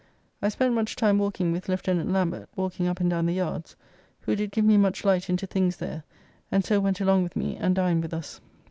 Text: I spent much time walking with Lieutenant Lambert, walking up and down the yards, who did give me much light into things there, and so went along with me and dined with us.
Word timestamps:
I 0.41 0.49
spent 0.49 0.73
much 0.73 0.95
time 0.95 1.19
walking 1.19 1.51
with 1.51 1.69
Lieutenant 1.69 2.11
Lambert, 2.11 2.49
walking 2.55 2.87
up 2.87 2.99
and 2.99 3.07
down 3.07 3.27
the 3.27 3.35
yards, 3.35 3.75
who 4.21 4.35
did 4.35 4.49
give 4.49 4.65
me 4.65 4.75
much 4.75 5.05
light 5.05 5.29
into 5.29 5.45
things 5.45 5.77
there, 5.77 6.03
and 6.51 6.65
so 6.65 6.79
went 6.79 6.99
along 7.01 7.21
with 7.21 7.35
me 7.35 7.55
and 7.55 7.75
dined 7.75 8.01
with 8.01 8.15
us. 8.15 8.41